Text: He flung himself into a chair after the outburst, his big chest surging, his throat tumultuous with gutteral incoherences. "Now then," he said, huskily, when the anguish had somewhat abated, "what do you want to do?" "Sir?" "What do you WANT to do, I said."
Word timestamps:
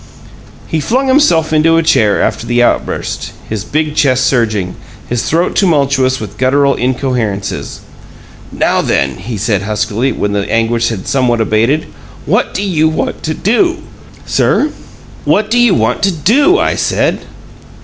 He 0.65 0.79
flung 0.79 1.07
himself 1.09 1.53
into 1.53 1.77
a 1.77 1.83
chair 1.83 2.23
after 2.23 2.47
the 2.47 2.63
outburst, 2.63 3.33
his 3.47 3.63
big 3.63 3.93
chest 3.93 4.25
surging, 4.25 4.75
his 5.07 5.29
throat 5.29 5.55
tumultuous 5.55 6.19
with 6.19 6.39
gutteral 6.39 6.73
incoherences. 6.75 7.81
"Now 8.51 8.81
then," 8.81 9.17
he 9.17 9.37
said, 9.37 9.61
huskily, 9.61 10.11
when 10.11 10.31
the 10.31 10.51
anguish 10.51 10.87
had 10.89 11.07
somewhat 11.07 11.39
abated, 11.39 11.85
"what 12.25 12.51
do 12.55 12.63
you 12.63 12.89
want 12.89 13.21
to 13.21 13.35
do?" 13.35 13.83
"Sir?" 14.25 14.71
"What 15.23 15.51
do 15.51 15.59
you 15.59 15.75
WANT 15.75 16.01
to 16.01 16.11
do, 16.11 16.57
I 16.57 16.73
said." 16.73 17.19